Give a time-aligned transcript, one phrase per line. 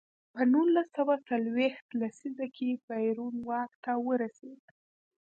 [0.33, 4.61] په نولس سوه څلویښت لسیزه کې پېرون واک ته ورسېد.